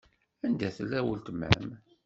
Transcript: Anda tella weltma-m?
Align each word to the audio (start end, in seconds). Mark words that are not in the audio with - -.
Anda 0.45 0.69
tella 0.75 0.99
weltma-m? 1.05 1.69